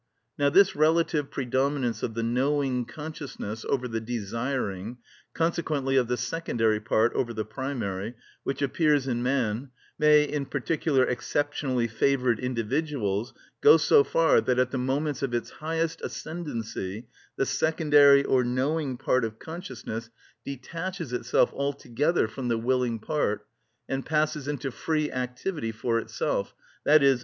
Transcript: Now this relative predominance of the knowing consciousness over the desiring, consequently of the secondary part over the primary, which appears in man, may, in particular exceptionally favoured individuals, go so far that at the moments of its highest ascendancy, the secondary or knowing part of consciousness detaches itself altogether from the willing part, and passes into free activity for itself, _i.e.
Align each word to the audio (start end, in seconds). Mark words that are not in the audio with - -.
Now 0.35 0.49
this 0.49 0.75
relative 0.75 1.29
predominance 1.29 2.01
of 2.01 2.15
the 2.15 2.23
knowing 2.23 2.85
consciousness 2.85 3.63
over 3.65 3.87
the 3.87 4.01
desiring, 4.01 4.97
consequently 5.35 5.95
of 5.95 6.07
the 6.07 6.17
secondary 6.17 6.79
part 6.79 7.13
over 7.13 7.33
the 7.35 7.45
primary, 7.45 8.15
which 8.41 8.63
appears 8.63 9.07
in 9.07 9.21
man, 9.21 9.69
may, 9.99 10.23
in 10.23 10.47
particular 10.47 11.03
exceptionally 11.05 11.87
favoured 11.87 12.39
individuals, 12.39 13.35
go 13.61 13.77
so 13.77 14.03
far 14.03 14.41
that 14.41 14.57
at 14.57 14.71
the 14.71 14.79
moments 14.79 15.21
of 15.21 15.35
its 15.35 15.51
highest 15.51 16.01
ascendancy, 16.01 17.07
the 17.35 17.45
secondary 17.45 18.23
or 18.23 18.43
knowing 18.43 18.97
part 18.97 19.23
of 19.23 19.37
consciousness 19.37 20.09
detaches 20.43 21.13
itself 21.13 21.53
altogether 21.53 22.27
from 22.27 22.47
the 22.47 22.57
willing 22.57 22.97
part, 22.97 23.45
and 23.87 24.03
passes 24.03 24.47
into 24.47 24.71
free 24.71 25.11
activity 25.11 25.71
for 25.71 25.99
itself, 25.99 26.55
_i.e. 26.87 27.17